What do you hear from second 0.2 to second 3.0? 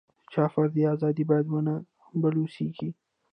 چا فردي ازادي باید ونه بلوسېږي.